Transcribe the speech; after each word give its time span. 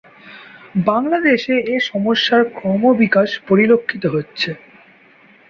বাংলাদেশে 0.85 1.53
এসমস্যার 1.75 2.41
ক্রমবিকাশ 2.57 3.29
পরিলক্ষিত 3.47 4.03
হচ্ছে। 4.07 4.49